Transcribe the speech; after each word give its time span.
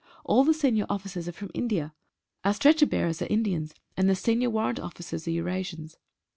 All 0.25 0.43
the 0.43 0.51
senior 0.55 0.87
officers 0.89 1.27
are 1.27 1.31
from 1.31 1.51
India. 1.53 1.93
Our 2.43 2.55
stretcher 2.55 2.87
bearers 2.87 3.21
are 3.21 3.27
Indians, 3.27 3.75
and 3.95 4.09
the 4.09 4.15
Senior 4.15 4.49
Warrant 4.49 4.79
Officers 4.79 5.27
are 5.27 5.31
Eurasians. 5.31 5.97